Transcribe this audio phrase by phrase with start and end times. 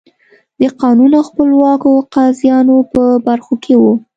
[0.59, 3.93] د قانون او خپلواکو قاضیانو په برخو کې وو.